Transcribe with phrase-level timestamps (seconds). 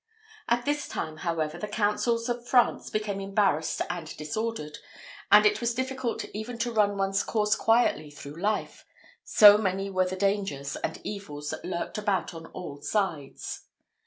[0.49, 4.79] At this time, however, the councils of France became embarrassed and disordered;
[5.31, 8.83] and it was difficult even to run one's course quietly through life,
[9.23, 13.67] so many were the dangers and evils that lurked about on all sides.